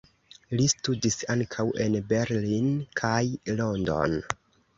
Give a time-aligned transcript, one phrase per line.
[0.59, 3.21] Li studis ankaŭ en Berlin kaj
[3.61, 4.19] London.